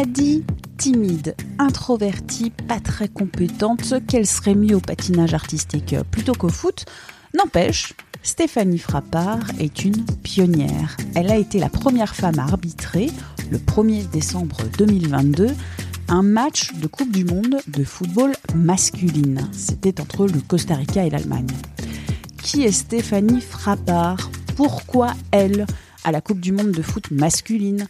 On 0.00 0.02
l'a 0.02 0.08
dit, 0.08 0.44
timide, 0.78 1.34
introvertie, 1.58 2.48
pas 2.66 2.80
très 2.80 3.06
compétente, 3.06 3.92
qu'elle 4.06 4.26
serait 4.26 4.54
mieux 4.54 4.76
au 4.76 4.80
patinage 4.80 5.34
artistique 5.34 5.94
plutôt 6.10 6.32
qu'au 6.32 6.48
foot. 6.48 6.86
N'empêche, 7.36 7.92
Stéphanie 8.22 8.78
Frappard 8.78 9.50
est 9.58 9.84
une 9.84 10.06
pionnière. 10.22 10.96
Elle 11.14 11.30
a 11.30 11.36
été 11.36 11.58
la 11.58 11.68
première 11.68 12.14
femme 12.14 12.38
à 12.38 12.44
arbitrer, 12.44 13.10
le 13.50 13.58
1er 13.58 14.08
décembre 14.08 14.62
2022, 14.78 15.48
un 16.08 16.22
match 16.22 16.72
de 16.72 16.86
Coupe 16.86 17.12
du 17.12 17.26
Monde 17.26 17.58
de 17.66 17.84
football 17.84 18.32
masculine. 18.54 19.50
C'était 19.52 20.00
entre 20.00 20.26
le 20.26 20.40
Costa 20.40 20.76
Rica 20.76 21.04
et 21.04 21.10
l'Allemagne. 21.10 21.52
Qui 22.42 22.62
est 22.62 22.72
Stéphanie 22.72 23.42
Frappard? 23.42 24.30
Pourquoi 24.56 25.12
elle? 25.30 25.66
À 26.04 26.12
la 26.12 26.22
Coupe 26.22 26.40
du 26.40 26.52
Monde 26.52 26.70
de 26.70 26.80
foot 26.80 27.10
masculine 27.10 27.86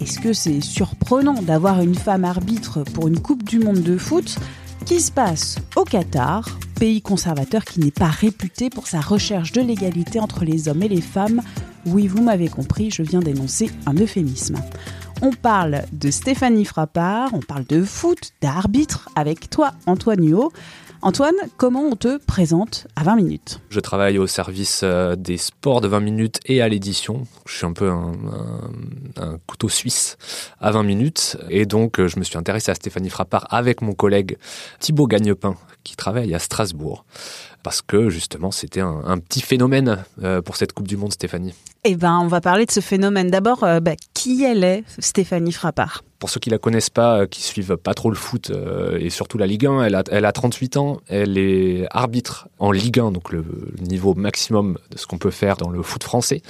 Est-ce 0.00 0.20
que 0.20 0.32
c'est 0.32 0.60
surprenant 0.60 1.42
d'avoir 1.42 1.82
une 1.82 1.94
femme 1.94 2.24
arbitre 2.24 2.84
pour 2.84 3.08
une 3.08 3.20
Coupe 3.20 3.42
du 3.42 3.58
Monde 3.58 3.82
de 3.82 3.98
foot 3.98 4.36
qui 4.86 5.00
se 5.00 5.10
passe 5.10 5.56
au 5.74 5.84
Qatar, 5.84 6.58
pays 6.78 7.02
conservateur 7.02 7.64
qui 7.64 7.80
n'est 7.80 7.90
pas 7.90 8.06
réputé 8.06 8.70
pour 8.70 8.86
sa 8.86 9.00
recherche 9.00 9.52
de 9.52 9.60
l'égalité 9.60 10.20
entre 10.20 10.44
les 10.44 10.68
hommes 10.68 10.82
et 10.82 10.88
les 10.88 11.00
femmes? 11.00 11.42
Oui, 11.84 12.06
vous 12.06 12.22
m'avez 12.22 12.48
compris, 12.48 12.90
je 12.90 13.02
viens 13.02 13.20
d'énoncer 13.20 13.70
un 13.86 13.94
euphémisme. 13.94 14.56
On 15.20 15.32
parle 15.32 15.82
de 15.92 16.12
Stéphanie 16.12 16.64
Frappard, 16.64 17.30
on 17.34 17.40
parle 17.40 17.64
de 17.64 17.82
foot, 17.82 18.30
d'arbitre 18.40 19.08
avec 19.16 19.50
toi, 19.50 19.72
Antoine 19.86 20.24
Huot. 20.24 20.52
Antoine, 21.02 21.34
comment 21.56 21.82
on 21.82 21.96
te 21.96 22.18
présente 22.18 22.86
à 22.94 23.02
20 23.02 23.16
minutes? 23.16 23.60
Je 23.68 23.80
travaille 23.80 24.18
au 24.18 24.26
service 24.28 24.82
euh, 24.84 25.16
des 25.16 25.36
sports 25.36 25.80
de 25.80 25.88
20 25.88 26.00
minutes 26.00 26.40
et 26.46 26.60
à 26.60 26.68
l'édition. 26.68 27.24
Je 27.46 27.56
suis 27.56 27.66
un 27.66 27.72
peu 27.72 27.88
un, 27.88 29.38
couteau 29.46 29.68
suisse 29.68 30.18
à 30.60 30.70
20 30.70 30.82
minutes. 30.84 31.36
Et 31.50 31.66
donc, 31.66 31.98
euh, 31.98 32.08
je 32.08 32.18
me 32.18 32.24
suis 32.24 32.38
intéressé 32.38 32.70
à 32.70 32.74
Stéphanie 32.74 33.10
Frappard 33.10 33.46
avec 33.50 33.80
mon 33.80 33.94
collègue 33.94 34.38
Thibaut 34.80 35.06
Gagnepin, 35.06 35.56
qui 35.84 35.96
travaille 35.96 36.34
à 36.34 36.38
Strasbourg. 36.40 37.04
Parce 37.62 37.82
que 37.82 38.08
justement, 38.08 38.50
c'était 38.50 38.80
un, 38.80 39.02
un, 39.04 39.18
petit 39.18 39.40
phénomène 39.40 40.04
euh, 40.22 40.40
pour 40.42 40.56
cette 40.56 40.72
Coupe 40.72 40.88
du 40.88 40.96
Monde, 40.96 41.12
Stéphanie. 41.12 41.54
Eh 41.84 41.96
ben, 41.96 42.18
on 42.22 42.26
va 42.26 42.40
parler 42.40 42.66
de 42.66 42.70
ce 42.70 42.80
phénomène. 42.80 43.30
D'abord, 43.30 43.60
bah, 43.60 43.92
qui 44.14 44.44
elle 44.44 44.64
est, 44.64 44.84
Stéphanie 44.98 45.52
Frappard? 45.52 46.02
Pour 46.18 46.30
ceux 46.30 46.40
qui 46.40 46.50
la 46.50 46.58
connaissent 46.58 46.90
pas, 46.90 47.28
qui 47.28 47.42
suivent 47.42 47.76
pas 47.76 47.94
trop 47.94 48.10
le 48.10 48.16
foot 48.16 48.50
euh, 48.50 48.98
et 49.00 49.08
surtout 49.08 49.38
la 49.38 49.46
Ligue 49.46 49.66
1, 49.66 49.84
elle 49.84 49.94
a, 49.94 50.02
elle 50.10 50.24
a 50.24 50.32
38 50.32 50.76
ans, 50.76 51.00
elle 51.06 51.38
est 51.38 51.86
arbitre 51.90 52.48
en 52.58 52.72
Ligue 52.72 52.98
1, 52.98 53.12
donc 53.12 53.30
le, 53.30 53.44
niveau 53.80 54.14
maximum 54.14 54.78
de 54.90 54.98
ce 54.98 55.06
qu'on 55.06 55.18
peut 55.18 55.30
faire 55.30 55.56
dans 55.56 55.70
le 55.70 55.80
foot 55.82 56.02
français. 56.02 56.42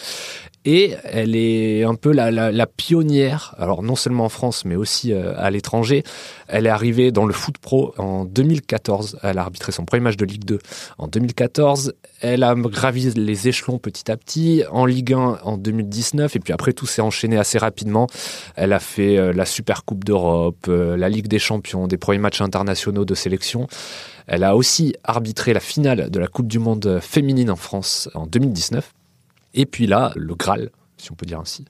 Et 0.70 0.94
elle 1.02 1.34
est 1.34 1.82
un 1.84 1.94
peu 1.94 2.12
la, 2.12 2.66
pionnière, 2.66 3.54
alors 3.56 3.82
non 3.82 3.96
seulement 3.96 4.26
en 4.26 4.28
France, 4.28 4.66
mais 4.66 4.76
aussi 4.76 5.14
euh, 5.14 5.32
à 5.38 5.48
l'étranger. 5.48 6.02
Elle 6.46 6.66
est 6.66 6.68
arrivée 6.68 7.10
dans 7.10 7.24
le 7.24 7.32
foot 7.32 7.56
pro 7.56 7.94
en 7.96 8.26
2014. 8.26 9.18
Elle 9.22 9.38
a 9.38 9.40
arbitré 9.44 9.72
son 9.72 9.86
premier 9.86 10.02
match 10.02 10.18
de 10.18 10.26
Ligue 10.26 10.44
2 10.44 10.58
en 10.98 11.08
2014. 11.08 11.94
Elle 12.20 12.42
a 12.42 12.54
gravi 12.54 13.10
les 13.14 13.48
échelons 13.48 13.78
petit 13.78 14.10
à 14.10 14.18
petit 14.18 14.62
en 14.70 14.84
Ligue 14.84 15.14
1 15.14 15.38
en 15.42 15.56
2019. 15.56 16.36
Et 16.36 16.38
puis 16.38 16.52
après, 16.52 16.74
tout 16.74 16.84
s'est 16.84 17.00
enchaîné 17.00 17.38
assez 17.38 17.56
rapidement. 17.56 18.06
Elle 18.54 18.74
a 18.74 18.78
fait 18.78 19.16
euh, 19.16 19.32
la 19.32 19.46
Super 19.46 19.86
Coupe 19.86 20.04
d'Europe, 20.04 20.66
euh, 20.68 20.98
la 20.98 21.08
Ligue 21.08 21.28
des 21.28 21.38
Champions, 21.38 21.86
des 21.86 21.96
premiers 21.96 22.18
matchs 22.18 22.42
internationaux 22.42 23.06
de 23.06 23.14
sélection. 23.14 23.68
Elle 24.26 24.44
a 24.44 24.54
aussi 24.54 24.94
arbitré 25.02 25.54
la 25.54 25.60
finale 25.60 26.10
de 26.10 26.18
la 26.18 26.26
Coupe 26.26 26.46
du 26.46 26.58
Monde 26.58 26.98
féminine 27.00 27.50
en 27.50 27.56
France 27.56 28.10
en 28.12 28.26
2019. 28.26 28.92
Et 29.58 29.66
puis 29.66 29.88
là, 29.88 30.12
le 30.14 30.36
Graal, 30.36 30.70
si 30.98 31.12
on 31.12 31.14
peut 31.14 31.26
dire 31.26 31.40
ainsi. 31.40 31.64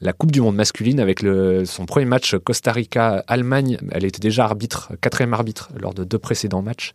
La 0.00 0.12
Coupe 0.12 0.32
du 0.32 0.40
Monde 0.40 0.56
masculine 0.56 1.00
avec 1.00 1.22
le, 1.22 1.64
son 1.64 1.86
premier 1.86 2.06
match 2.06 2.34
Costa 2.36 2.72
Rica-Allemagne. 2.72 3.78
Elle 3.92 4.04
était 4.04 4.20
déjà 4.20 4.44
arbitre, 4.44 4.92
quatrième 5.00 5.34
arbitre 5.34 5.70
lors 5.78 5.94
de 5.94 6.04
deux 6.04 6.18
précédents 6.18 6.62
matchs. 6.62 6.92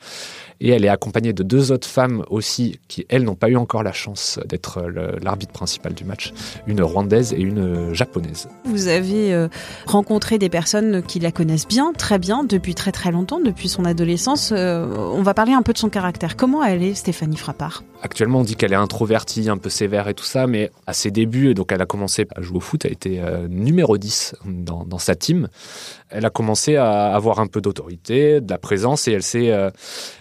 Et 0.60 0.70
elle 0.70 0.84
est 0.84 0.90
accompagnée 0.90 1.32
de 1.32 1.44
deux 1.44 1.72
autres 1.72 1.88
femmes 1.88 2.26
aussi 2.30 2.80
qui, 2.88 3.06
elles, 3.10 3.24
n'ont 3.24 3.36
pas 3.36 3.50
eu 3.50 3.56
encore 3.56 3.84
la 3.84 3.94
chance 3.94 4.40
d'être 4.46 4.82
l'arbitre 5.22 5.54
principal 5.54 5.94
du 5.94 6.04
match. 6.04 6.34
Une 6.68 6.82
rwandaise 6.82 7.34
et 7.34 7.40
une 7.40 7.94
japonaise. 7.94 8.48
Vous 8.66 8.88
avez 8.88 9.34
euh, 9.34 9.48
rencontré 9.86 10.38
des 10.38 10.50
personnes 10.50 11.02
qui 11.04 11.20
la 11.20 11.32
connaissent 11.32 11.68
bien, 11.68 11.94
très 11.94 12.20
bien, 12.20 12.44
depuis 12.44 12.76
très 12.76 12.92
très 12.92 13.12
longtemps, 13.12 13.40
depuis 13.40 13.70
son 13.70 13.86
adolescence. 13.86 14.52
Euh, 14.52 14.86
on 15.14 15.22
va 15.22 15.34
parler 15.34 15.54
un 15.54 15.62
peu 15.62 15.74
de 15.74 15.78
son 15.78 15.90
caractère. 15.90 16.36
Comment 16.36 16.64
elle 16.64 16.84
est, 16.84 16.94
Stéphanie 16.94 17.38
Frappard? 17.38 17.84
Actuellement, 18.02 18.40
on 18.40 18.44
dit 18.44 18.56
qu'elle 18.56 18.72
est 18.74 18.78
introvertie, 18.78 19.50
un 19.50 19.58
peu 19.58 19.70
sévère 19.70 20.08
et 20.08 20.14
tout 20.14 20.24
ça, 20.24 20.48
mais 20.48 20.72
à 20.88 20.94
ses 20.94 21.12
débuts, 21.12 21.54
donc 21.60 21.74
elle 21.74 21.82
a 21.82 21.86
commencé 21.86 22.26
à 22.38 22.42
jouer 22.42 22.56
au 22.56 22.62
foot, 22.62 22.86
elle 22.86 22.94
était 22.94 23.20
euh, 23.20 23.50
numéro 23.50 23.98
10 23.98 24.36
dans, 24.46 24.98
sa 24.98 25.14
team. 25.14 25.50
Elle 26.08 26.26
a 26.26 26.30
commencé 26.30 26.78
à 26.78 27.14
avoir 27.14 27.42
un 27.42 27.48
peu 27.48 27.60
d'autorité, 27.60 28.40
de 28.40 28.50
la 28.50 28.58
présence, 28.58 29.10
et 29.10 29.12
elle 29.12 29.24
s'est, 29.24 29.52
euh, 29.52 29.70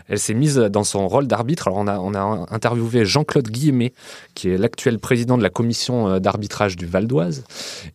elle 0.08 0.18
s'est 0.18 0.34
mise 0.34 0.56
dans 0.56 0.82
son 0.82 1.06
rôle 1.06 1.28
d'arbitre. 1.28 1.68
Alors 1.68 1.78
on 1.78 1.86
a, 1.86 2.00
on 2.00 2.12
a 2.14 2.46
interviewé 2.50 3.04
Jean-Claude 3.04 3.48
Guillemet, 3.48 3.92
qui 4.34 4.48
est 4.48 4.58
l'actuel 4.58 4.98
président 4.98 5.38
de 5.38 5.44
la 5.44 5.48
commission 5.48 6.08
euh, 6.08 6.18
d'arbitrage 6.18 6.74
du 6.74 6.86
Val 6.86 7.06
d'Oise, 7.06 7.44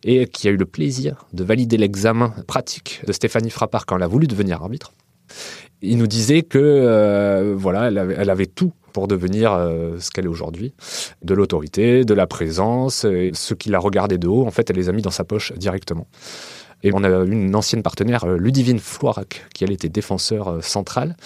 et 0.04 0.26
qui 0.26 0.48
a 0.48 0.50
eu 0.50 0.56
le 0.56 0.64
plaisir 0.64 1.26
de 1.34 1.44
valider 1.44 1.76
l'examen 1.76 2.32
pratique 2.46 3.02
de 3.06 3.12
Stéphanie 3.12 3.50
Frappard 3.50 3.84
quand 3.84 3.96
elle 3.96 4.04
a 4.04 4.08
voulu 4.08 4.26
devenir 4.26 4.62
arbitre. 4.62 4.94
Il 5.82 5.98
nous 5.98 6.06
disait 6.06 6.40
que 6.40 7.54
voilà, 7.58 7.88
elle 7.88 8.30
avait 8.30 8.46
tout 8.46 8.72
pour 8.94 9.08
devenir 9.08 9.52
euh, 9.52 9.98
ce 9.98 10.10
qu'elle 10.10 10.24
est 10.24 10.28
aujourd'hui. 10.28 10.72
De 11.22 11.34
l'autorité, 11.34 12.04
de 12.06 12.14
la 12.14 12.26
présence, 12.26 13.04
et 13.04 13.32
ceux 13.34 13.56
qui 13.56 13.68
la 13.68 13.80
regardaient 13.80 14.18
de 14.18 14.28
haut, 14.28 14.46
en 14.46 14.50
fait, 14.50 14.70
elle 14.70 14.76
les 14.76 14.88
a 14.88 14.92
mis 14.92 15.02
dans 15.02 15.10
sa 15.10 15.24
poche 15.24 15.52
directement. 15.54 16.06
Et 16.84 16.92
on 16.92 17.02
a 17.02 17.08
une 17.08 17.54
ancienne 17.56 17.82
partenaire, 17.82 18.24
euh, 18.24 18.36
Ludivine 18.36 18.78
Floirac, 18.78 19.46
qui 19.52 19.64
elle 19.64 19.72
était 19.72 19.88
défenseur 19.88 20.48
euh, 20.48 20.60
central, 20.60 21.16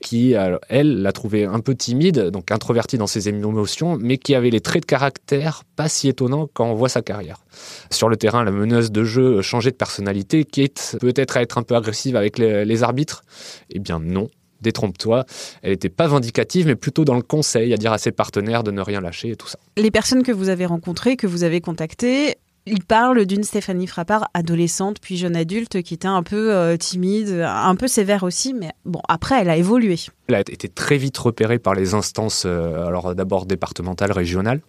qui, 0.00 0.32
elle, 0.32 1.02
l'a 1.02 1.12
trouvée 1.12 1.44
un 1.44 1.60
peu 1.60 1.74
timide, 1.74 2.30
donc 2.30 2.50
introvertie 2.52 2.96
dans 2.96 3.06
ses 3.06 3.28
émotions, 3.28 3.98
mais 4.00 4.16
qui 4.16 4.34
avait 4.34 4.48
les 4.48 4.62
traits 4.62 4.84
de 4.84 4.86
caractère 4.86 5.64
pas 5.76 5.90
si 5.90 6.08
étonnants 6.08 6.48
quand 6.54 6.64
on 6.64 6.74
voit 6.74 6.88
sa 6.88 7.02
carrière. 7.02 7.44
Sur 7.90 8.08
le 8.08 8.16
terrain, 8.16 8.44
la 8.44 8.50
meneuse 8.50 8.90
de 8.90 9.04
jeu 9.04 9.42
changeait 9.42 9.72
de 9.72 9.76
personnalité, 9.76 10.44
quitte 10.44 10.96
peut-être 11.00 11.36
à 11.36 11.42
être 11.42 11.58
un 11.58 11.64
peu 11.64 11.74
agressive 11.74 12.16
avec 12.16 12.38
les, 12.38 12.64
les 12.64 12.82
arbitres? 12.82 13.24
Eh 13.68 13.78
bien 13.78 13.98
non, 13.98 14.30
détrompe-toi. 14.60 15.24
Elle 15.62 15.70
n'était 15.70 15.88
pas 15.88 16.06
vindicative, 16.06 16.66
mais 16.66 16.76
plutôt 16.76 17.04
dans 17.04 17.16
le 17.16 17.22
conseil, 17.22 17.72
à 17.72 17.76
dire 17.76 17.92
à 17.92 17.98
ses 17.98 18.12
partenaires 18.12 18.62
de 18.62 18.70
ne 18.70 18.80
rien 18.80 19.00
lâcher 19.00 19.30
et 19.30 19.36
tout 19.36 19.48
ça. 19.48 19.58
Les 19.76 19.90
personnes 19.90 20.22
que 20.22 20.32
vous 20.32 20.48
avez 20.48 20.66
rencontrées, 20.66 21.16
que 21.16 21.26
vous 21.26 21.44
avez 21.44 21.60
contactées, 21.60 22.36
ils 22.66 22.84
parlent 22.84 23.24
d'une 23.24 23.42
Stéphanie 23.42 23.86
Frappard, 23.86 24.28
adolescente 24.34 24.98
puis 25.00 25.16
jeune 25.16 25.34
adulte, 25.34 25.82
qui 25.82 25.94
était 25.94 26.06
un 26.06 26.22
peu 26.22 26.54
euh, 26.54 26.76
timide, 26.76 27.42
un 27.44 27.74
peu 27.74 27.88
sévère 27.88 28.22
aussi, 28.22 28.52
mais 28.52 28.70
bon, 28.84 29.00
après, 29.08 29.40
elle 29.40 29.48
a 29.48 29.56
évolué. 29.56 29.96
Elle 30.28 30.34
a 30.34 30.40
été 30.40 30.68
très 30.68 30.98
vite 30.98 31.16
repérée 31.16 31.58
par 31.58 31.74
les 31.74 31.94
instances, 31.94 32.44
euh, 32.46 32.86
alors 32.86 33.14
d'abord 33.14 33.46
départementales, 33.46 34.12
régionales, 34.12 34.60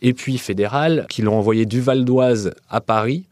et 0.00 0.14
puis 0.14 0.38
fédérales, 0.38 1.06
qui 1.10 1.22
l'ont 1.22 1.36
envoyée 1.36 1.66
du 1.66 1.80
Val 1.80 2.04
d'Oise 2.04 2.52
à 2.68 2.80
Paris. 2.80 3.28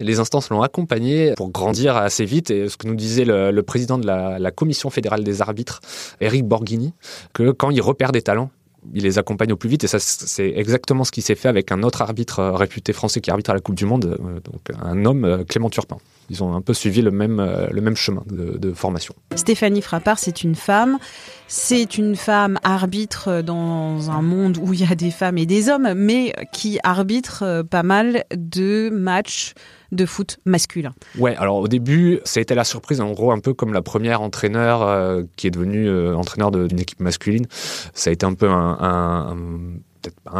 Les 0.00 0.18
instances 0.18 0.50
l'ont 0.50 0.62
accompagnée 0.62 1.34
pour 1.36 1.50
grandir 1.50 1.96
assez 1.96 2.24
vite. 2.24 2.50
Et 2.50 2.68
ce 2.68 2.76
que 2.76 2.86
nous 2.86 2.96
disait 2.96 3.24
le, 3.24 3.62
président 3.62 3.98
de 3.98 4.06
la, 4.06 4.50
Commission 4.50 4.90
fédérale 4.90 5.24
des 5.24 5.42
arbitres, 5.42 5.80
Eric 6.20 6.44
Borghini, 6.44 6.94
que 7.32 7.50
quand 7.50 7.70
il 7.70 7.80
repère 7.80 8.12
des 8.12 8.22
talents, 8.22 8.50
il 8.92 9.02
les 9.02 9.18
accompagne 9.18 9.52
au 9.52 9.56
plus 9.56 9.70
vite 9.70 9.84
et 9.84 9.86
ça 9.86 9.98
c'est 9.98 10.52
exactement 10.56 11.04
ce 11.04 11.10
qui 11.10 11.22
s'est 11.22 11.34
fait 11.34 11.48
avec 11.48 11.72
un 11.72 11.82
autre 11.82 12.02
arbitre 12.02 12.42
réputé 12.42 12.92
français 12.92 13.22
qui 13.22 13.30
arbitre 13.30 13.50
à 13.50 13.54
la 13.54 13.60
Coupe 13.60 13.76
du 13.76 13.86
Monde, 13.86 14.18
donc 14.44 14.78
un 14.78 15.06
homme 15.06 15.44
Clément 15.48 15.70
Turpin. 15.70 15.96
Ils 16.28 16.44
ont 16.44 16.54
un 16.54 16.60
peu 16.60 16.74
suivi 16.74 17.00
le 17.02 17.10
même, 17.10 17.42
le 17.70 17.80
même 17.80 17.96
chemin 17.96 18.22
de, 18.26 18.58
de 18.58 18.72
formation. 18.72 19.14
Stéphanie 19.34 19.82
Frappard, 19.82 20.18
c'est 20.18 20.42
une 20.42 20.54
femme. 20.54 20.98
C'est 21.46 21.98
une 21.98 22.16
femme 22.16 22.58
arbitre 22.62 23.42
dans 23.42 24.10
un 24.10 24.22
monde 24.22 24.58
où 24.60 24.72
il 24.72 24.80
y 24.80 24.90
a 24.90 24.94
des 24.94 25.10
femmes 25.10 25.36
et 25.36 25.46
des 25.46 25.68
hommes, 25.68 25.92
mais 25.94 26.34
qui 26.52 26.78
arbitre 26.82 27.62
pas 27.62 27.82
mal 27.82 28.24
de 28.34 28.88
matchs 28.90 29.52
de 29.94 30.06
foot 30.06 30.38
masculin. 30.44 30.94
Ouais, 31.18 31.36
alors 31.36 31.56
au 31.56 31.68
début, 31.68 32.20
ça 32.24 32.40
a 32.40 32.42
été 32.42 32.54
la 32.54 32.64
surprise, 32.64 33.00
en 33.00 33.12
gros, 33.12 33.32
un 33.32 33.40
peu 33.40 33.54
comme 33.54 33.72
la 33.72 33.82
première 33.82 34.20
entraîneur 34.20 34.82
euh, 34.82 35.22
qui 35.36 35.46
est 35.46 35.50
devenue 35.50 35.88
euh, 35.88 36.16
entraîneur 36.16 36.50
d'une 36.50 36.80
équipe 36.80 37.00
masculine. 37.00 37.46
Ça 37.94 38.10
a 38.10 38.12
été 38.12 38.26
un 38.26 38.34
peu 38.34 38.48
un, 38.48 39.36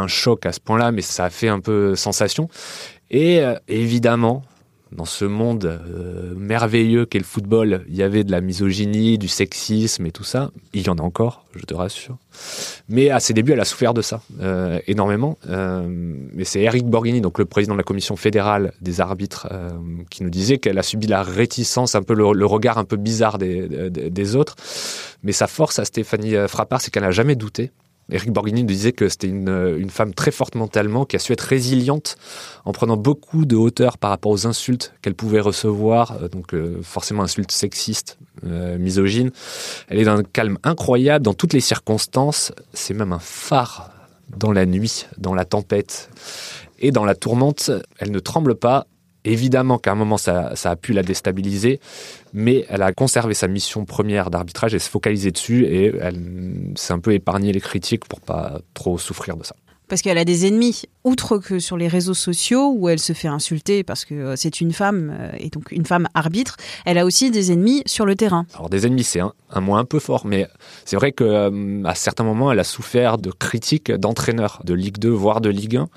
choc 0.07 0.45
à 0.45 0.51
ce 0.51 0.59
point-là, 0.59 0.91
mais 0.91 1.01
ça 1.01 1.25
a 1.25 1.29
fait 1.29 1.47
un 1.47 1.59
peu 1.59 1.95
sensation. 1.95 2.49
Et 3.09 3.41
euh, 3.41 3.55
évidemment, 3.67 4.43
dans 4.91 5.05
ce 5.05 5.25
monde 5.25 5.65
euh, 5.65 6.33
merveilleux 6.35 7.05
qu'est 7.05 7.19
le 7.19 7.25
football, 7.25 7.83
il 7.89 7.95
y 7.95 8.03
avait 8.03 8.23
de 8.23 8.31
la 8.31 8.41
misogynie, 8.41 9.17
du 9.17 9.27
sexisme 9.27 10.05
et 10.05 10.11
tout 10.11 10.23
ça. 10.23 10.51
Il 10.73 10.85
y 10.85 10.89
en 10.89 10.97
a 10.97 11.01
encore, 11.01 11.45
je 11.55 11.65
te 11.65 11.73
rassure. 11.73 12.17
Mais 12.87 13.09
à 13.09 13.19
ses 13.19 13.33
débuts, 13.33 13.53
elle 13.53 13.59
a 13.59 13.65
souffert 13.65 13.93
de 13.93 14.01
ça 14.01 14.21
euh, 14.41 14.79
énormément. 14.87 15.37
Euh, 15.49 15.85
mais 15.87 16.43
c'est 16.43 16.61
Eric 16.61 16.85
Borghini, 16.85 17.21
donc 17.21 17.39
le 17.39 17.45
président 17.45 17.73
de 17.73 17.79
la 17.79 17.83
commission 17.83 18.15
fédérale 18.15 18.73
des 18.81 19.01
arbitres, 19.01 19.47
euh, 19.51 19.71
qui 20.09 20.23
nous 20.23 20.29
disait 20.29 20.59
qu'elle 20.59 20.77
a 20.77 20.83
subi 20.83 21.07
la 21.07 21.23
réticence, 21.23 21.95
un 21.95 22.03
peu 22.03 22.13
le, 22.13 22.33
le 22.33 22.45
regard 22.45 22.77
un 22.77 22.85
peu 22.85 22.97
bizarre 22.97 23.37
des, 23.37 23.89
des, 23.89 24.09
des, 24.09 24.35
autres. 24.35 24.55
Mais 25.23 25.31
sa 25.31 25.47
force 25.47 25.79
à 25.79 25.85
Stéphanie 25.85 26.35
Frappard, 26.47 26.81
c'est 26.81 26.91
qu'elle 26.91 27.03
n'a 27.03 27.11
jamais 27.11 27.35
douté. 27.35 27.71
Eric 28.11 28.31
Borghini 28.31 28.63
disait 28.63 28.91
que 28.91 29.09
c'était 29.09 29.27
une, 29.27 29.77
une, 29.79 29.89
femme 29.89 30.13
très 30.13 30.31
forte 30.31 30.55
mentalement, 30.55 31.05
qui 31.05 31.15
a 31.15 31.19
su 31.19 31.33
être 31.33 31.41
résiliente 31.41 32.17
en 32.63 32.71
prenant 32.71 32.97
beaucoup 32.97 33.45
de 33.45 33.55
hauteur 33.55 33.97
par 33.97 34.11
rapport 34.11 34.31
aux 34.31 34.45
insultes 34.45 34.93
qu'elle 35.01 35.15
pouvait 35.15 35.39
recevoir, 35.39 36.29
donc 36.29 36.53
euh, 36.53 36.79
forcément 36.83 37.23
insultes 37.23 37.51
sexistes, 37.51 38.19
euh, 38.45 38.77
misogynes. 38.77 39.31
Elle 39.87 39.99
est 39.99 40.05
d'un 40.05 40.23
calme 40.23 40.59
incroyable 40.63 41.25
dans 41.25 41.33
toutes 41.33 41.53
les 41.53 41.61
circonstances. 41.61 42.51
C'est 42.73 42.93
même 42.93 43.11
un 43.11 43.19
phare 43.19 43.89
dans 44.37 44.51
la 44.51 44.65
nuit, 44.65 45.07
dans 45.17 45.33
la 45.33 45.45
tempête 45.45 46.09
et 46.79 46.91
dans 46.91 47.05
la 47.05 47.15
tourmente. 47.15 47.71
Elle 47.97 48.11
ne 48.11 48.19
tremble 48.19 48.55
pas. 48.55 48.87
Évidemment 49.25 49.79
qu'à 49.79 49.91
un 49.91 49.95
moment, 49.95 50.17
ça, 50.17 50.55
ça, 50.55 50.71
a 50.71 50.75
pu 50.75 50.93
la 50.93 51.01
déstabiliser, 51.01 51.79
mais 52.33 52.65
elle 52.69 52.83
a 52.83 52.93
conservé 52.93 53.33
sa 53.33 53.47
mission 53.47 53.83
première 53.83 54.29
d'arbitrage 54.29 54.75
et 54.75 54.79
se 54.79 54.89
focaliser 54.89 55.31
dessus, 55.31 55.65
et 55.65 55.93
elle 55.99 56.71
s'est 56.75 56.93
un 56.93 56.99
peu 56.99 57.13
épargné 57.13 57.51
les 57.51 57.61
critiques 57.61 58.05
pour 58.05 58.21
pas 58.21 58.59
trop 58.75 58.97
souffrir 58.97 59.35
de 59.35 59.43
ça. 59.43 59.55
Parce 59.87 60.01
qu'elle 60.01 60.17
a 60.17 60.25
des 60.25 60.47
ennemis, 60.47 60.83
outre 61.03 61.37
que 61.37 61.59
sur 61.59 61.77
les 61.77 61.87
réseaux 61.87 62.15
sociaux 62.15 62.73
où 62.75 62.89
elle 62.89 62.99
se 62.99 63.13
fait 63.13 63.27
insulter 63.27 63.83
parce 63.83 64.05
que 64.05 64.35
c'est 64.35 64.59
une 64.59 64.73
femme 64.73 65.15
et 65.37 65.49
donc 65.49 65.71
une 65.71 65.85
femme 65.85 66.07
arbitre, 66.13 66.57
elle 66.85 66.97
a 66.97 67.05
aussi 67.05 67.31
des 67.31 67.51
ennemis 67.51 67.83
sur 67.85 68.05
le 68.05 68.15
terrain. 68.15 68.45
Alors 68.55 68.69
des 68.69 68.87
ennemis, 68.87 69.03
c'est 69.03 69.19
un, 69.19 69.61
mot 69.61 69.75
un 69.75 69.85
peu 69.85 69.99
fort, 69.99 70.25
mais 70.25 70.47
c'est 70.83 70.95
vrai 70.95 71.11
que 71.11 71.23
euh, 71.23 71.83
à 71.85 71.95
certains 71.95 72.23
moments, 72.23 72.51
elle 72.51 72.59
a 72.59 72.63
souffert 72.63 73.17
de 73.17 73.31
critiques 73.31 73.91
d'entraîneurs 73.91 74.61
de 74.65 74.73
Ligue 74.73 74.97
2 74.97 75.09
voire 75.09 75.41
de 75.41 75.49
Ligue 75.49 75.77
1 75.77 75.87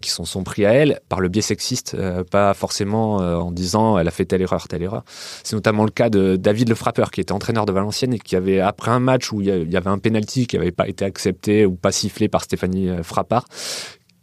qui 0.00 0.10
sont, 0.10 0.24
sont 0.24 0.44
pris 0.44 0.66
à 0.66 0.72
elle 0.72 1.00
par 1.08 1.20
le 1.20 1.28
biais 1.28 1.42
sexiste, 1.42 1.94
euh, 1.94 2.22
pas 2.22 2.52
forcément 2.52 3.22
euh, 3.22 3.36
en 3.36 3.52
disant 3.52 3.98
elle 3.98 4.08
a 4.08 4.10
fait 4.10 4.26
telle 4.26 4.42
erreur, 4.42 4.68
telle 4.68 4.82
erreur. 4.82 5.02
C'est 5.44 5.56
notamment 5.56 5.84
le 5.84 5.90
cas 5.90 6.10
de 6.10 6.36
David 6.36 6.68
Le 6.68 6.74
Frappeur 6.74 7.10
qui 7.10 7.22
était 7.22 7.32
entraîneur 7.32 7.64
de 7.64 7.72
Valenciennes 7.72 8.12
et 8.12 8.18
qui 8.18 8.36
avait 8.36 8.60
après 8.60 8.90
un 8.90 9.00
match 9.00 9.32
où 9.32 9.40
il 9.40 9.46
y 9.46 9.76
avait 9.76 9.90
un 9.90 9.98
penalty 9.98 10.46
qui 10.46 10.58
n'avait 10.58 10.72
pas 10.72 10.88
été 10.88 11.04
accepté 11.06 11.64
ou 11.64 11.74
pas 11.74 11.92
sifflé 11.92 12.28
par 12.28 12.42
Stéphanie 12.42 12.90
Part, 13.24 13.46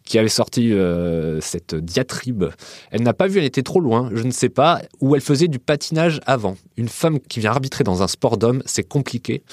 qui 0.04 0.18
avait 0.18 0.28
sorti 0.28 0.74
euh, 0.74 1.40
cette 1.40 1.75
diatribe. 1.75 2.46
Elle 2.90 3.04
n'a 3.04 3.13
pas 3.13 3.28
vu, 3.28 3.38
elle 3.38 3.46
était 3.46 3.63
trop 3.63 3.80
loin, 3.80 4.10
je 4.13 4.24
ne 4.24 4.31
sais 4.31 4.50
pas, 4.50 4.81
où 5.01 5.16
elle 5.16 5.22
faisait 5.22 5.48
du 5.48 5.60
patinage 5.60 6.19
avant. 6.25 6.57
Une 6.78 6.90
femme 6.90 7.19
qui 7.19 7.40
vient 7.40 7.51
arbitrer 7.51 7.84
dans 7.84 8.01
un 8.01 8.07
sport 8.07 8.38
d'homme, 8.38 8.63
c'est 8.66 8.84
compliqué. 8.84 9.44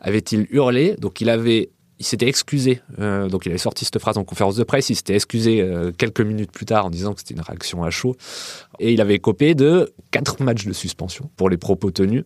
Avait-il 0.00 0.46
hurlé 0.50 0.96
Donc 0.98 1.20
il 1.20 1.28
avait 1.28 1.70
il 1.98 2.04
s'était 2.04 2.28
excusé, 2.28 2.80
euh, 2.98 3.28
donc 3.28 3.46
il 3.46 3.50
avait 3.50 3.58
sorti 3.58 3.84
cette 3.84 3.98
phrase 3.98 4.18
en 4.18 4.24
conférence 4.24 4.56
de 4.56 4.64
presse, 4.64 4.90
il 4.90 4.96
s'était 4.96 5.14
excusé 5.14 5.62
euh, 5.62 5.92
quelques 5.96 6.20
minutes 6.20 6.52
plus 6.52 6.66
tard 6.66 6.86
en 6.86 6.90
disant 6.90 7.14
que 7.14 7.20
c'était 7.20 7.34
une 7.34 7.40
réaction 7.40 7.84
à 7.84 7.90
chaud, 7.90 8.16
et 8.78 8.92
il 8.92 9.00
avait 9.00 9.14
écopé 9.14 9.54
de 9.54 9.92
quatre 10.10 10.42
matchs 10.42 10.66
de 10.66 10.72
suspension 10.72 11.30
pour 11.36 11.48
les 11.48 11.56
propos 11.56 11.90
tenus. 11.90 12.24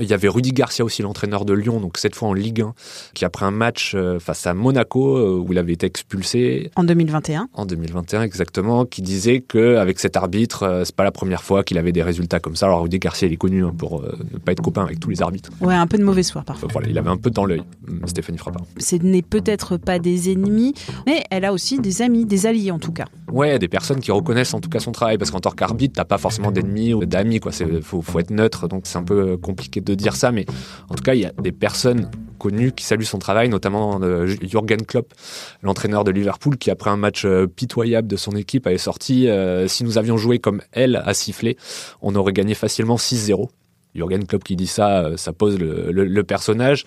Il 0.00 0.08
y 0.08 0.14
avait 0.14 0.28
Rudy 0.28 0.52
Garcia 0.52 0.84
aussi, 0.84 1.02
l'entraîneur 1.02 1.44
de 1.44 1.52
Lyon, 1.52 1.80
donc 1.80 1.98
cette 1.98 2.14
fois 2.14 2.28
en 2.28 2.34
Ligue 2.34 2.62
1, 2.62 2.74
qui 3.14 3.24
après 3.24 3.44
un 3.44 3.50
match 3.50 3.96
face 4.18 4.46
à 4.46 4.54
Monaco, 4.54 5.40
où 5.40 5.52
il 5.52 5.58
avait 5.58 5.72
été 5.72 5.86
expulsé. 5.86 6.70
En 6.76 6.84
2021. 6.84 7.48
En 7.52 7.66
2021, 7.66 8.22
exactement, 8.22 8.84
qui 8.86 9.02
disait 9.02 9.40
qu'avec 9.40 10.00
cet 10.00 10.16
arbitre, 10.16 10.82
c'est 10.84 10.96
pas 10.96 11.04
la 11.04 11.12
première 11.12 11.42
fois 11.42 11.64
qu'il 11.64 11.78
avait 11.78 11.92
des 11.92 12.02
résultats 12.02 12.40
comme 12.40 12.56
ça. 12.56 12.66
Alors 12.66 12.82
Rudy 12.82 12.98
Garcia, 12.98 13.28
il 13.28 13.34
est 13.34 13.36
connu 13.36 13.64
hein, 13.64 13.74
pour 13.76 14.00
euh, 14.00 14.18
ne 14.32 14.38
pas 14.38 14.52
être 14.52 14.62
copain 14.62 14.82
avec 14.82 15.00
tous 15.00 15.10
les 15.10 15.22
arbitres. 15.22 15.50
Ouais, 15.60 15.74
un 15.74 15.86
peu 15.86 15.98
de 15.98 16.04
mauvaise 16.04 16.30
foi 16.30 16.42
parfois. 16.42 16.68
Voilà, 16.72 16.88
il 16.88 16.98
avait 16.98 17.10
un 17.10 17.16
peu 17.16 17.30
dans 17.30 17.44
l'œil, 17.44 17.62
Stéphanie 18.06 18.38
Frappard. 18.38 18.64
Ce 18.78 18.96
n'est 18.96 19.22
peut-être 19.22 19.76
pas 19.76 19.98
des 19.98 20.32
ennemis, 20.32 20.74
mais 21.06 21.24
elle 21.30 21.44
a 21.44 21.52
aussi 21.52 21.78
des 21.78 22.02
amis, 22.02 22.24
des 22.24 22.46
alliés 22.46 22.70
en 22.70 22.78
tout 22.78 22.92
cas. 22.92 23.06
Ouais, 23.34 23.58
des 23.58 23.66
personnes 23.66 23.98
qui 23.98 24.12
reconnaissent 24.12 24.54
en 24.54 24.60
tout 24.60 24.68
cas 24.68 24.78
son 24.78 24.92
travail, 24.92 25.18
parce 25.18 25.32
qu'en 25.32 25.40
tant 25.40 25.50
qu'arbitre, 25.50 25.94
t'as 25.96 26.04
pas 26.04 26.18
forcément 26.18 26.52
d'ennemis 26.52 26.94
ou 26.94 27.04
d'amis, 27.04 27.40
quoi. 27.40 27.50
Faut, 27.82 28.00
faut 28.00 28.20
être 28.20 28.30
neutre, 28.30 28.68
donc 28.68 28.82
c'est 28.84 28.96
un 28.96 29.02
peu 29.02 29.36
compliqué 29.36 29.80
de 29.80 29.94
dire 29.96 30.14
ça, 30.14 30.30
mais 30.30 30.46
en 30.88 30.94
tout 30.94 31.02
cas, 31.02 31.14
il 31.14 31.22
y 31.22 31.24
a 31.24 31.32
des 31.42 31.50
personnes 31.50 32.08
connues 32.38 32.70
qui 32.70 32.84
saluent 32.84 33.02
son 33.02 33.18
travail, 33.18 33.48
notamment 33.48 33.98
euh, 34.02 34.24
Jürgen 34.26 34.86
Klopp, 34.86 35.14
l'entraîneur 35.62 36.04
de 36.04 36.12
Liverpool, 36.12 36.56
qui 36.58 36.70
après 36.70 36.90
un 36.90 36.96
match 36.96 37.24
euh, 37.24 37.48
pitoyable 37.48 38.06
de 38.06 38.16
son 38.16 38.36
équipe 38.36 38.68
avait 38.68 38.78
sorti 38.78 39.28
euh, 39.28 39.66
si 39.66 39.82
nous 39.82 39.98
avions 39.98 40.16
joué 40.16 40.38
comme 40.38 40.62
elle 40.70 41.02
à 41.04 41.12
siffler, 41.12 41.56
on 42.02 42.14
aurait 42.14 42.32
gagné 42.32 42.54
facilement 42.54 42.96
6-0. 42.96 43.48
Jürgen 43.94 44.26
Klopp 44.26 44.44
qui 44.44 44.56
dit 44.56 44.66
ça, 44.66 45.12
ça 45.16 45.32
pose 45.32 45.58
le, 45.58 45.92
le, 45.92 46.04
le, 46.04 46.24
personnage. 46.24 46.84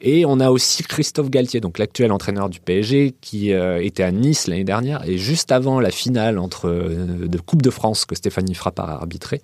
Et 0.00 0.26
on 0.26 0.40
a 0.40 0.50
aussi 0.50 0.82
Christophe 0.82 1.30
Galtier, 1.30 1.60
donc 1.60 1.78
l'actuel 1.78 2.12
entraîneur 2.12 2.48
du 2.48 2.60
PSG, 2.60 3.14
qui 3.20 3.52
euh, 3.52 3.82
était 3.82 4.02
à 4.02 4.10
Nice 4.10 4.46
l'année 4.46 4.64
dernière, 4.64 5.08
et 5.08 5.18
juste 5.18 5.52
avant 5.52 5.80
la 5.80 5.90
finale 5.90 6.38
entre 6.38 6.68
euh, 6.68 7.28
de 7.28 7.38
Coupe 7.38 7.62
de 7.62 7.70
France 7.70 8.04
que 8.04 8.14
Stéphanie 8.14 8.54
Frappard 8.54 8.90
a 8.90 8.94
arbitré. 8.94 9.40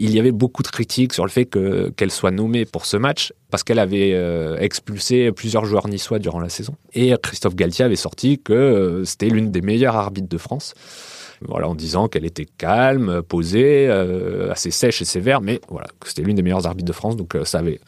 Il 0.00 0.12
y 0.12 0.18
avait 0.18 0.32
beaucoup 0.32 0.64
de 0.64 0.68
critiques 0.68 1.12
sur 1.12 1.24
le 1.24 1.30
fait 1.30 1.44
que 1.44 1.90
qu'elle 1.90 2.10
soit 2.10 2.32
nommée 2.32 2.64
pour 2.64 2.84
ce 2.84 2.96
match 2.96 3.32
parce 3.50 3.62
qu'elle 3.62 3.78
avait 3.78 4.10
euh, 4.12 4.58
expulsé 4.58 5.30
plusieurs 5.30 5.64
joueurs 5.64 5.86
niçois 5.86 6.18
durant 6.18 6.40
la 6.40 6.48
saison. 6.48 6.74
Et 6.94 7.14
Christophe 7.22 7.54
Galtier 7.54 7.84
avait 7.84 7.94
sorti 7.94 8.40
que 8.40 8.52
euh, 8.52 9.04
c'était 9.04 9.28
l'une 9.28 9.52
des 9.52 9.60
meilleures 9.60 9.94
arbitres 9.94 10.28
de 10.28 10.38
France. 10.38 10.74
Voilà, 11.48 11.68
en 11.68 11.74
disant 11.74 12.08
qu'elle 12.08 12.24
était 12.24 12.46
calme, 12.46 13.22
posée, 13.22 13.86
euh, 13.88 14.50
assez 14.52 14.70
sèche 14.70 15.02
et 15.02 15.04
sévère, 15.04 15.40
mais 15.40 15.60
voilà, 15.68 15.86
que 16.00 16.08
c'était 16.08 16.22
l'une 16.22 16.36
des 16.36 16.42
meilleures 16.42 16.66
arbitres 16.66 16.86
de 16.86 16.92
France, 16.92 17.16
donc 17.16 17.34
euh, 17.34 17.44
ça 17.44 17.58
avait 17.58 17.80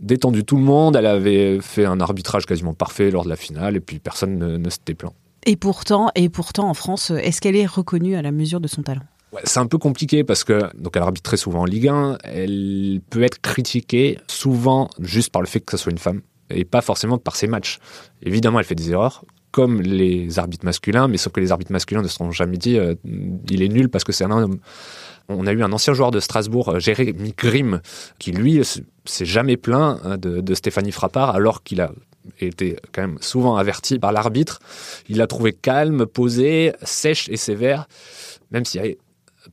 détendu 0.00 0.44
tout 0.44 0.56
le 0.56 0.62
monde. 0.62 0.96
Elle 0.96 1.06
avait 1.06 1.60
fait 1.60 1.84
un 1.84 2.00
arbitrage 2.00 2.46
quasiment 2.46 2.74
parfait 2.74 3.10
lors 3.10 3.24
de 3.24 3.28
la 3.30 3.36
finale, 3.36 3.76
et 3.76 3.80
puis 3.80 3.98
personne 3.98 4.38
ne, 4.38 4.56
ne 4.56 4.70
s'était 4.70 4.94
plaint. 4.94 5.12
Et 5.46 5.56
pourtant, 5.56 6.10
et 6.14 6.28
pourtant, 6.28 6.68
en 6.68 6.74
France, 6.74 7.10
est-ce 7.10 7.40
qu'elle 7.40 7.56
est 7.56 7.66
reconnue 7.66 8.16
à 8.16 8.22
la 8.22 8.32
mesure 8.32 8.60
de 8.60 8.68
son 8.68 8.82
talent? 8.82 9.02
Ouais, 9.32 9.42
c'est 9.44 9.60
un 9.60 9.66
peu 9.66 9.78
compliqué 9.78 10.24
parce 10.24 10.42
que 10.42 10.70
donc 10.74 10.96
elle 10.96 11.02
arbitre 11.02 11.28
très 11.28 11.36
souvent 11.36 11.60
en 11.60 11.64
Ligue 11.66 11.88
1, 11.88 12.18
elle 12.24 13.00
peut 13.10 13.22
être 13.22 13.40
critiquée 13.40 14.18
souvent 14.26 14.88
juste 15.00 15.30
par 15.30 15.42
le 15.42 15.48
fait 15.48 15.60
que 15.60 15.72
ce 15.72 15.76
soit 15.76 15.92
une 15.92 15.98
femme 15.98 16.22
et 16.48 16.64
pas 16.64 16.80
forcément 16.80 17.18
par 17.18 17.36
ses 17.36 17.46
matchs. 17.46 17.78
Évidemment, 18.22 18.58
elle 18.58 18.64
fait 18.64 18.74
des 18.74 18.90
erreurs 18.90 19.24
comme 19.50 19.80
les 19.80 20.38
arbitres 20.38 20.64
masculins, 20.64 21.08
mais 21.08 21.16
sauf 21.16 21.32
que 21.32 21.40
les 21.40 21.52
arbitres 21.52 21.72
masculins 21.72 22.02
ne 22.02 22.08
seront 22.08 22.30
jamais 22.30 22.56
dit 22.56 22.78
euh, 22.78 22.94
il 23.50 23.62
est 23.62 23.68
nul 23.68 23.88
parce 23.88 24.04
que 24.04 24.12
c'est 24.12 24.24
un 24.24 24.30
homme. 24.30 24.58
On 25.28 25.46
a 25.46 25.52
eu 25.52 25.62
un 25.62 25.72
ancien 25.72 25.92
joueur 25.92 26.10
de 26.10 26.20
Strasbourg, 26.20 26.80
Jérémy 26.80 27.34
Grimm, 27.36 27.80
qui 28.18 28.32
lui 28.32 28.62
s'est 29.04 29.26
jamais 29.26 29.56
plaint 29.58 30.00
de, 30.18 30.40
de 30.40 30.54
Stéphanie 30.54 30.92
Frappard 30.92 31.30
alors 31.30 31.62
qu'il 31.62 31.82
a 31.82 31.92
été 32.40 32.76
quand 32.92 33.02
même 33.02 33.18
souvent 33.20 33.56
averti 33.56 33.98
par 33.98 34.12
l'arbitre. 34.12 34.60
Il 35.08 35.18
l'a 35.18 35.26
trouvé 35.26 35.52
calme, 35.52 36.06
posé, 36.06 36.72
sèche 36.82 37.28
et 37.28 37.36
sévère, 37.36 37.88
même 38.50 38.64
s'il 38.64 38.80
y 38.80 38.84
avait 38.84 38.98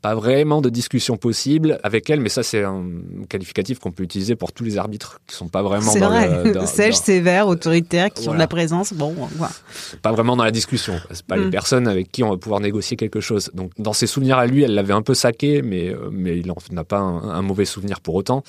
pas 0.01 0.15
vraiment 0.15 0.61
de 0.61 0.69
discussion 0.69 1.17
possible 1.17 1.79
avec 1.83 2.09
elle, 2.09 2.19
mais 2.19 2.29
ça 2.29 2.43
c'est 2.43 2.63
un 2.63 2.83
qualificatif 3.29 3.79
qu'on 3.79 3.91
peut 3.91 4.03
utiliser 4.03 4.35
pour 4.35 4.51
tous 4.51 4.63
les 4.63 4.77
arbitres 4.77 5.19
qui 5.27 5.35
sont 5.35 5.47
pas 5.47 5.61
vraiment 5.63 5.91
c'est 5.91 5.99
dans 5.99 6.09
vrai. 6.09 6.43
le 6.43 6.51
dans, 6.53 6.65
sèche, 6.65 6.95
dans... 6.95 7.01
sévère, 7.03 7.47
autoritaire, 7.47 8.11
qui 8.13 8.23
Voilà. 8.25 8.31
ont 8.31 8.33
de 8.35 8.39
la 8.39 8.47
présence. 8.47 8.93
Bon, 8.93 9.13
voilà. 9.35 9.53
pas 10.01 10.11
vraiment 10.11 10.35
dans 10.35 10.43
la 10.43 10.51
discussion. 10.51 10.95
C'est 11.11 11.25
pas 11.25 11.37
Mm. 11.37 11.43
les 11.45 11.49
personnes 11.49 11.87
avec 11.87 12.11
qui 12.11 12.23
on 12.23 12.29
va 12.29 12.37
pouvoir 12.37 12.59
négocier 12.59 12.97
quelque 12.97 13.19
chose. 13.19 13.49
Donc 13.53 13.71
dans 13.77 13.93
ses 13.93 14.07
souvenirs 14.07 14.37
à 14.37 14.47
lui, 14.47 14.63
elle 14.63 14.73
l'avait 14.73 14.93
un 14.93 15.01
peu 15.01 15.13
saqué, 15.13 15.61
mais 15.61 15.89
euh, 15.89 16.09
mais 16.11 16.37
il 16.37 16.51
n'a 16.71 16.83
pas 16.83 16.99
un, 16.99 17.29
un 17.29 17.41
mauvais 17.41 17.65
souvenir 17.65 17.99
pour 18.01 18.15
autant. 18.15 18.43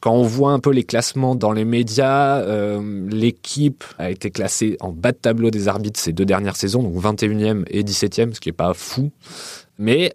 Quand 0.00 0.12
on 0.12 0.22
voit 0.22 0.52
un 0.52 0.58
peu 0.60 0.70
les 0.70 0.84
classements 0.84 1.34
dans 1.34 1.52
les 1.52 1.64
médias, 1.64 2.38
euh, 2.40 3.08
l'équipe 3.08 3.82
a 3.98 4.10
été 4.10 4.30
classée 4.30 4.76
en 4.80 4.92
bas 4.92 5.12
de 5.12 5.16
tableau 5.16 5.50
des 5.50 5.68
arbitres 5.68 5.98
ces 5.98 6.12
deux 6.12 6.26
dernières 6.26 6.56
saisons, 6.56 6.82
donc 6.82 6.94
21e 7.02 7.64
et 7.70 7.82
17e, 7.82 8.34
ce 8.34 8.40
qui 8.40 8.50
est 8.50 8.52
pas 8.52 8.74
fou. 8.74 9.10
Mais 9.78 10.14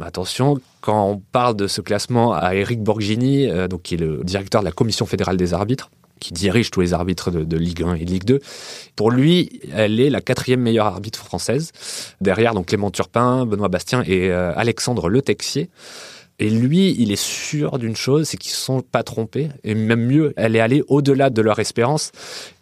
Attention, 0.00 0.58
quand 0.80 1.10
on 1.10 1.18
parle 1.18 1.56
de 1.56 1.66
ce 1.66 1.80
classement 1.80 2.32
à 2.32 2.54
Eric 2.54 2.82
Borghini, 2.82 3.48
euh, 3.48 3.68
donc 3.68 3.82
qui 3.82 3.94
est 3.94 3.98
le 3.98 4.24
directeur 4.24 4.62
de 4.62 4.66
la 4.66 4.72
Commission 4.72 5.06
fédérale 5.06 5.36
des 5.36 5.54
arbitres, 5.54 5.90
qui 6.18 6.32
dirige 6.32 6.70
tous 6.70 6.80
les 6.80 6.94
arbitres 6.94 7.30
de, 7.30 7.56
Ligue 7.56 7.82
1 7.82 7.94
et 7.94 8.04
Ligue 8.04 8.24
2. 8.24 8.40
Pour 8.94 9.10
lui, 9.10 9.60
elle 9.74 10.00
est 10.00 10.08
la 10.08 10.20
quatrième 10.20 10.60
meilleure 10.60 10.86
arbitre 10.86 11.24
française, 11.24 11.72
derrière 12.20 12.54
Clément 12.64 12.90
Turpin, 12.90 13.44
Benoît 13.44 13.68
Bastien 13.68 14.02
et 14.06 14.30
euh, 14.30 14.52
Alexandre 14.56 15.08
Le 15.08 15.20
Texier. 15.20 15.68
Et 16.38 16.48
lui, 16.48 16.94
il 16.98 17.12
est 17.12 17.22
sûr 17.22 17.78
d'une 17.78 17.94
chose, 17.94 18.28
c'est 18.28 18.36
qu'ils 18.36 18.52
ne 18.52 18.56
sont 18.56 18.80
pas 18.80 19.02
trompés. 19.02 19.48
Et 19.64 19.74
même 19.74 20.04
mieux, 20.04 20.32
elle 20.36 20.56
est 20.56 20.60
allée 20.60 20.82
au-delà 20.88 21.30
de 21.30 21.42
leur 21.42 21.58
espérance. 21.58 22.10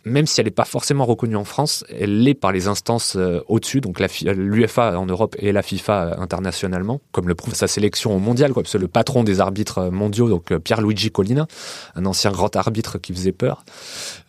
Même 0.04 0.26
si 0.26 0.40
elle 0.40 0.47
n'est 0.47 0.50
pas 0.50 0.64
forcément 0.64 1.04
reconnue 1.04 1.37
en 1.37 1.45
France, 1.45 1.85
elle 1.88 2.23
l'est 2.23 2.35
par 2.35 2.52
les 2.52 2.69
instances 2.69 3.16
euh, 3.16 3.40
au-dessus, 3.49 3.80
donc 3.80 4.00
l'UFA 4.00 4.99
en 4.99 5.07
Europe 5.07 5.37
et 5.38 5.52
la 5.52 5.62
FIFA 5.62 6.16
internationalement, 6.19 7.00
comme 7.12 7.28
le 7.28 7.35
prouve 7.35 7.54
sa 7.54 7.66
sélection 7.66 8.14
au 8.16 8.19
mondial, 8.19 8.52
quoi, 8.52 8.62
parce 8.62 8.73
que 8.73 8.78
le 8.78 8.88
patron 8.88 9.25
des 9.25 9.40
arbitres 9.40 9.90
mondiaux, 9.90 10.28
donc 10.28 10.57
Pierre-Luigi 10.59 11.11
Collina, 11.11 11.47
un 11.95 12.07
ancien 12.07 12.30
grand 12.30 12.54
arbitre 12.57 12.99
qui 12.99 13.12
faisait 13.12 13.33
peur, 13.33 13.64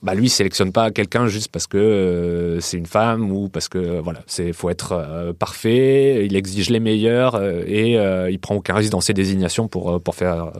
bah 0.01 0.13
lui, 0.13 0.25
il 0.25 0.29
sélectionne 0.29 0.71
pas 0.71 0.91
quelqu'un 0.91 1.27
juste 1.27 1.49
parce 1.49 1.67
que 1.67 2.57
c'est 2.59 2.77
une 2.77 2.85
femme 2.85 3.31
ou 3.31 3.49
parce 3.49 3.69
que 3.69 3.99
voilà, 3.99 4.21
c'est 4.27 4.51
faut 4.53 4.69
être 4.69 5.33
parfait, 5.37 6.25
il 6.25 6.35
exige 6.35 6.69
les 6.69 6.79
meilleurs 6.79 7.41
et 7.41 7.93
il 8.29 8.39
prend 8.39 8.55
aucun 8.55 8.73
risque 8.73 8.91
dans 8.91 9.01
ses 9.01 9.13
désignations 9.13 9.67
pour 9.67 10.01
pour 10.01 10.15
faire 10.15 10.51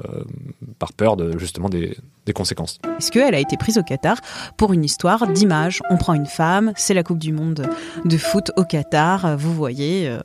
par 0.80 0.94
peur 0.94 1.18
de 1.18 1.38
justement 1.38 1.70
des, 1.70 1.98
des 2.26 2.34
conséquences. 2.34 2.80
Est-ce 2.98 3.12
qu'elle 3.12 3.36
a 3.36 3.40
été 3.40 3.58
prise 3.58 3.78
au 3.78 3.84
Qatar 3.84 4.18
pour 4.58 4.74
une 4.74 4.84
histoire 4.84 5.28
d'image? 5.28 5.82
On 5.90 5.98
prend 5.98 6.14
une 6.14 6.26
femme, 6.26 6.74
c'est 6.76 6.94
la 6.94 7.04
Coupe 7.04 7.20
du 7.20 7.34
Monde 7.34 7.68
de 8.06 8.18
foot 8.18 8.52
au 8.58 8.64
Qatar, 8.64 9.38
vous 9.38 9.54
voyez, 9.54 10.08
euh, 10.08 10.20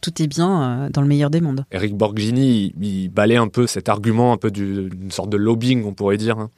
tout 0.00 0.22
est 0.22 0.26
bien 0.26 0.62
euh, 0.62 0.88
dans 0.90 1.00
le 1.00 1.06
meilleur 1.06 1.30
des 1.30 1.40
mondes. 1.40 1.64
Eric 1.70 1.96
Borghini, 1.96 2.72
il, 2.80 3.08
balait 3.08 3.36
un 3.36 3.48
peu 3.48 3.66
cet 3.66 3.88
argument, 3.88 4.32
un 4.32 4.36
peu 4.36 4.50
d'une 4.50 5.10
sorte 5.10 5.30
de 5.30 5.36
lobbying, 5.36 5.84
on 5.84 5.94
pourrait 5.94 6.16
dire, 6.16 6.38
hein, 6.38 6.50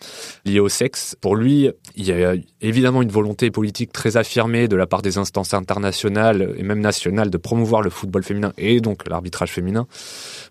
lié 0.44 0.60
au 0.60 0.68
sexe. 0.68 1.16
Pour 1.20 1.36
lui, 1.36 1.70
il 1.94 2.04
y 2.04 2.12
a 2.12 2.34
évidemment 2.60 3.02
une 3.02 3.10
volonté 3.10 3.50
politique 3.50 3.92
très 3.92 4.16
affirmée 4.16 4.68
de 4.68 4.76
la 4.76 4.86
part 4.86 5.02
des 5.02 5.18
instances 5.18 5.54
internationales 5.54 6.54
et 6.56 6.62
même 6.62 6.80
nationales 6.80 7.30
de 7.30 7.38
promouvoir 7.38 7.82
le 7.82 7.90
football 7.90 8.22
féminin 8.22 8.52
et 8.58 8.80
donc 8.80 9.08
l'arbitrage 9.08 9.50
féminin. 9.50 9.86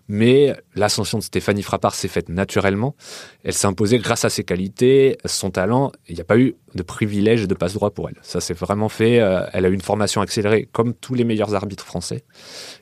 Mais 0.08 0.54
l'ascension 0.74 1.18
de 1.18 1.22
Stéphanie 1.22 1.62
Frappard 1.62 1.94
s'est 1.94 2.08
faite 2.08 2.28
naturellement. 2.28 2.94
Elle 3.44 3.52
s'est 3.52 3.66
imposée 3.66 3.98
grâce 4.20 4.32
à 4.32 4.34
ses 4.34 4.44
qualités, 4.44 5.16
son 5.24 5.50
talent. 5.50 5.92
Il 6.08 6.14
n'y 6.14 6.20
a 6.20 6.24
pas 6.24 6.38
eu 6.38 6.54
de 6.74 6.82
privilège 6.82 7.48
de 7.48 7.54
passe-droit 7.54 7.90
pour 7.90 8.08
elle. 8.08 8.16
Ça 8.22 8.40
s'est 8.40 8.54
vraiment 8.54 8.88
fait. 8.88 9.20
Euh, 9.20 9.46
elle 9.52 9.64
a 9.64 9.68
eu 9.68 9.74
une 9.74 9.80
formation 9.80 10.20
accélérée 10.20 10.68
comme 10.72 10.92
tous 10.92 11.14
les 11.14 11.24
meilleurs 11.24 11.54
arbitres 11.54 11.86
français. 11.86 12.24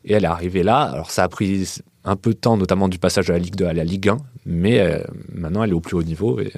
Et 0.05 0.15
elle 0.15 0.25
est 0.25 0.29
arrivée 0.29 0.65
là. 0.65 0.83
Alors 0.83 1.11
ça 1.11 1.23
a 1.23 1.29
pris 1.29 1.81
un 2.05 2.17
peu 2.17 2.31
de 2.31 2.39
temps, 2.39 2.57
notamment 2.57 2.89
du 2.89 2.99
passage 2.99 3.29
de 3.29 3.33
la 3.33 3.39
Ligue 3.39 3.55
2 3.55 3.67
à 3.67 3.73
la 3.73 3.85
Ligue 3.85 4.09
1. 4.09 4.17
Mais 4.47 4.81
euh, 4.81 5.01
maintenant, 5.33 5.63
elle 5.63 5.71
est 5.71 5.75
au 5.75 5.81
plus 5.81 5.97
haut 5.97 6.03
niveau 6.03 6.41
et 6.41 6.53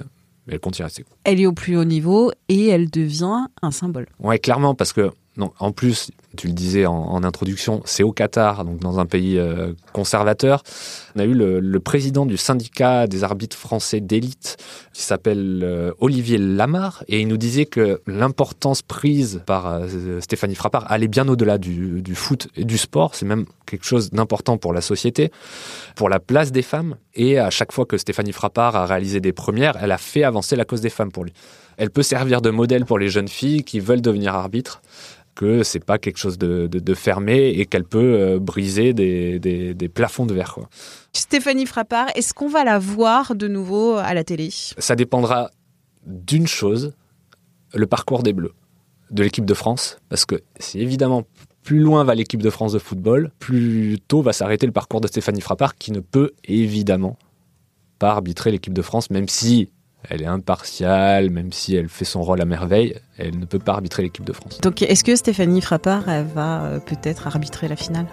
elle 0.49 0.61
continue 0.61 0.85
à 0.85 0.87
rester. 0.87 1.05
Elle 1.25 1.41
est 1.41 1.47
au 1.47 1.53
plus 1.53 1.77
haut 1.77 1.85
niveau 1.85 2.33
et 2.49 2.69
elle 2.69 2.89
devient 2.89 3.49
un 3.61 3.71
symbole. 3.71 4.07
Ouais, 4.19 4.39
clairement, 4.39 4.75
parce 4.75 4.95
que 4.95 5.11
non, 5.37 5.53
en 5.59 5.73
plus, 5.73 6.11
tu 6.37 6.47
le 6.47 6.53
disais 6.53 6.87
en, 6.87 7.25
introduction, 7.25 7.83
c'est 7.85 8.03
au 8.03 8.13
Qatar, 8.13 8.65
donc 8.65 8.79
dans 8.79 9.01
un 9.01 9.07
pays 9.07 9.37
euh, 9.37 9.73
conservateur. 9.93 10.63
On 11.17 11.21
a 11.21 11.25
eu 11.25 11.35
le, 11.35 11.81
président 11.81 12.25
du 12.25 12.37
syndicat 12.37 13.07
des 13.07 13.25
arbitres 13.25 13.57
français 13.57 14.01
d'élite, 14.01 14.57
qui 14.93 15.03
s'appelle 15.03 15.61
euh, 15.65 15.93
Olivier 15.99 16.39
Lamar, 16.39 17.03
et 17.09 17.21
il 17.21 17.29
nous 17.29 17.37
disait 17.37 17.67
que 17.67 18.01
l'importance 18.07 18.83
prise 18.83 19.43
par 19.45 19.67
euh, 19.67 20.21
Stéphanie 20.21 20.55
Frappard 20.55 20.91
allait 20.91 21.09
bien 21.09 21.29
au-delà 21.29 21.59
du, 21.59 22.01
du, 22.01 22.15
foot 22.15 22.49
et 22.57 22.65
du 22.65 22.79
sport. 22.79 23.15
C'est 23.15 23.27
même 23.27 23.47
quelque 23.67 23.85
chose 23.85 24.11
d'important 24.11 24.57
pour 24.57 24.73
la 24.73 24.81
société, 24.83 25.33
pour 25.97 26.09
la 26.09 26.21
place 26.21 26.53
des 26.53 26.63
femmes. 26.63 26.97
Et 27.15 27.39
à 27.39 27.51
chaque 27.51 27.73
fois 27.73 27.87
que 27.87 27.99
Stéphanie 27.99 28.33
Frappard 28.33 28.77
a 28.77 28.87
réalisé 28.87 29.21
des 29.21 29.33
premières, 29.33 29.77
elle 29.83 29.93
a 29.93 29.99
fait 29.99 30.23
avancer 30.23 30.55
la 30.55 30.65
cause 30.65 30.81
des 30.81 30.91
femmes 30.91 31.11
pour 31.11 31.25
lui. 31.25 31.33
Elle 31.77 31.91
peut 31.91 32.03
servir 32.03 32.41
de 32.41 32.51
modèle 32.51 32.85
pour 32.85 32.99
les 32.99 33.09
jeunes 33.09 33.29
filles 33.29 33.65
qui 33.65 33.81
veulent 33.81 34.03
devenir 34.03 34.35
arbitres 34.35 34.81
que 35.41 35.63
c'est 35.63 35.83
pas 35.83 35.97
quelque 35.97 36.19
chose 36.19 36.37
de, 36.37 36.95
fermé 36.95 37.49
et 37.49 37.65
qu'elle 37.65 37.85
peut 37.85 37.99
euh, 38.21 38.39
briser 38.39 38.93
des, 38.93 39.89
plafonds 39.89 40.27
de 40.27 40.35
verre. 40.35 40.59
Stéphanie 41.15 41.65
Frappard, 41.65 42.09
est-ce 42.15 42.35
qu'on 42.35 42.49
va 42.49 42.63
la 42.63 42.79
voir 42.79 43.35
de 43.35 43.49
nouveau 43.49 43.95
à 43.95 44.13
la 44.13 44.23
télé? 44.23 44.51
Ça 44.51 44.97
dépendra 44.97 45.51
d'une 46.05 46.47
chose, 46.47 46.93
le 47.73 47.87
parcours 47.87 48.23
des 48.23 48.35
Bleus, 48.35 48.53
de 49.11 49.23
l'équipe 49.23 49.47
de 49.47 49.55
France, 49.55 49.97
parce 50.11 50.27
que 50.27 50.43
c'est 50.59 50.79
évidemment 50.79 51.25
plus 51.63 51.81
loin 51.81 52.05
va 52.05 52.15
l'équipe 52.15 52.43
de 52.43 52.51
France 52.51 52.75
de 52.75 52.79
football, 52.79 53.31
plus 53.39 53.99
tôt 54.09 54.21
va 54.21 54.35
s'arrêter 54.35 54.67
le 54.67 54.73
parcours 54.73 55.01
de 55.01 55.07
Stéphanie 55.07 55.41
Frappard, 55.41 55.77
qui 55.77 55.91
ne 55.91 56.01
peut 56.01 56.33
évidemment 56.45 57.17
pas 57.99 58.11
arbitrer 58.11 58.51
l'équipe 58.51 58.75
de 58.75 58.83
France, 58.83 59.09
même 59.09 59.29
si 59.29 59.71
elle 60.09 60.23
est 60.23 60.27
impartiale, 60.27 61.31
même 61.31 61.53
si 61.53 61.77
elle 61.77 61.89
fait 61.89 62.05
son 62.05 62.23
rôle 62.23 62.41
à 62.41 62.45
merveille, 62.45 62.97
elle 63.19 63.39
ne 63.39 63.45
peut 63.45 63.59
pas 63.59 63.73
arbitrer 63.73 64.03
l'équipe 64.03 64.25
de 64.25 64.33
France. 64.33 64.61
Donc 64.61 64.83
est-ce 64.83 65.05
que 65.05 65.15
Stéphanie 65.15 65.61
Frappard 65.61 66.05
va 66.35 66.63
euh, 66.65 66.79
peut-être 66.81 67.27
arbitrer 67.27 67.69
la 67.69 67.77
finale, 67.77 68.07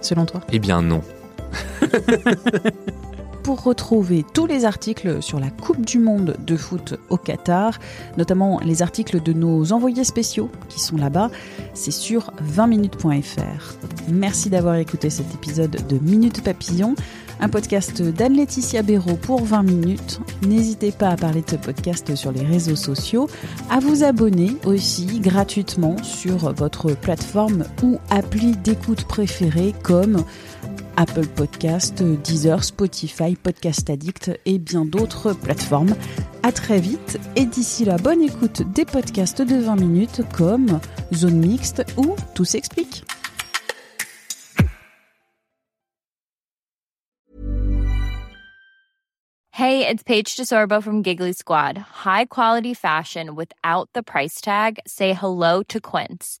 selon 0.00 0.26
toi? 0.26 0.40
Eh 0.52 0.58
bien 0.58 0.82
non. 0.82 1.02
retrouver 3.54 4.24
tous 4.34 4.46
les 4.46 4.64
articles 4.64 5.22
sur 5.22 5.40
la 5.40 5.50
Coupe 5.50 5.84
du 5.84 5.98
Monde 5.98 6.36
de 6.46 6.56
foot 6.56 6.98
au 7.08 7.16
Qatar, 7.16 7.78
notamment 8.16 8.60
les 8.60 8.82
articles 8.82 9.22
de 9.22 9.32
nos 9.32 9.72
envoyés 9.72 10.04
spéciaux 10.04 10.50
qui 10.68 10.80
sont 10.80 10.96
là-bas, 10.96 11.30
c'est 11.74 11.90
sur 11.90 12.32
20minutes.fr. 12.42 13.74
Merci 14.10 14.50
d'avoir 14.50 14.76
écouté 14.76 15.10
cet 15.10 15.32
épisode 15.34 15.86
de 15.88 15.98
Minute 15.98 16.42
Papillon 16.42 16.94
un 17.40 17.48
podcast 17.48 18.02
d'Anne-Laetitia 18.02 18.82
Béraud 18.82 19.16
pour 19.16 19.44
20 19.44 19.62
minutes. 19.62 20.20
N'hésitez 20.46 20.92
pas 20.92 21.10
à 21.10 21.16
parler 21.16 21.42
de 21.42 21.50
ce 21.50 21.56
podcast 21.56 22.14
sur 22.14 22.32
les 22.32 22.44
réseaux 22.44 22.76
sociaux, 22.76 23.28
à 23.70 23.80
vous 23.80 24.02
abonner 24.02 24.56
aussi 24.64 25.20
gratuitement 25.20 25.96
sur 26.02 26.52
votre 26.52 26.94
plateforme 26.94 27.64
ou 27.82 27.98
appli 28.10 28.52
d'écoute 28.56 29.04
préférée 29.04 29.74
comme 29.82 30.24
Apple 30.98 31.28
Podcast, 31.28 32.02
Deezer, 32.02 32.64
Spotify, 32.64 33.36
Podcast 33.36 33.88
Addict 33.88 34.32
et 34.46 34.58
bien 34.58 34.84
d'autres 34.84 35.32
plateformes. 35.32 35.94
À 36.42 36.50
très 36.50 36.80
vite 36.80 37.20
et 37.36 37.46
d'ici 37.46 37.84
là, 37.84 37.98
bonne 37.98 38.20
écoute 38.20 38.62
des 38.72 38.84
podcasts 38.84 39.40
de 39.40 39.54
20 39.54 39.76
minutes 39.76 40.22
comme 40.36 40.80
Zone 41.14 41.38
Mixte 41.38 41.84
ou 41.96 42.16
Tout 42.34 42.44
s'explique. 42.44 43.04
Hey, 49.52 49.86
it's 49.86 50.02
Paige 50.02 50.34
DeSorbo 50.34 50.82
from 50.82 51.02
Giggly 51.02 51.32
Squad. 51.32 51.78
High 51.78 52.24
quality 52.24 52.74
fashion 52.74 53.36
without 53.36 53.88
the 53.92 54.02
price 54.02 54.40
tag. 54.40 54.80
Say 54.84 55.14
hello 55.14 55.62
to 55.68 55.80
Quince. 55.80 56.40